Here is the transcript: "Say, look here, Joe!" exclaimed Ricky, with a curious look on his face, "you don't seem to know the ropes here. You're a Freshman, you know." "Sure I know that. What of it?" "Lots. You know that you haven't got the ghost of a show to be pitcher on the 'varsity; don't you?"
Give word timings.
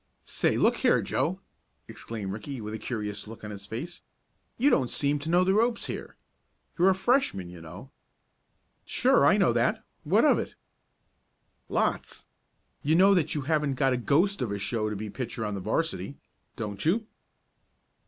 "Say, 0.25 0.57
look 0.57 0.77
here, 0.77 0.99
Joe!" 1.03 1.41
exclaimed 1.87 2.31
Ricky, 2.33 2.59
with 2.59 2.73
a 2.73 2.79
curious 2.79 3.27
look 3.27 3.43
on 3.43 3.51
his 3.51 3.67
face, 3.67 4.01
"you 4.57 4.71
don't 4.71 4.89
seem 4.89 5.19
to 5.19 5.29
know 5.29 5.43
the 5.43 5.53
ropes 5.53 5.85
here. 5.85 6.15
You're 6.75 6.89
a 6.89 6.95
Freshman, 6.95 7.51
you 7.51 7.61
know." 7.61 7.91
"Sure 8.83 9.27
I 9.27 9.37
know 9.37 9.53
that. 9.53 9.83
What 10.03 10.25
of 10.25 10.39
it?" 10.39 10.55
"Lots. 11.69 12.25
You 12.81 12.95
know 12.95 13.13
that 13.13 13.35
you 13.35 13.41
haven't 13.41 13.75
got 13.75 13.91
the 13.91 13.97
ghost 13.97 14.41
of 14.41 14.51
a 14.51 14.57
show 14.57 14.89
to 14.89 14.95
be 14.95 15.11
pitcher 15.11 15.45
on 15.45 15.53
the 15.53 15.61
'varsity; 15.61 16.17
don't 16.55 16.83
you?" 16.83 17.05